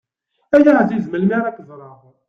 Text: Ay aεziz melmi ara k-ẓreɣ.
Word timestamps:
Ay 0.55 0.63
aεziz 0.69 1.05
melmi 1.07 1.35
ara 1.39 1.55
k-ẓreɣ. 1.55 1.97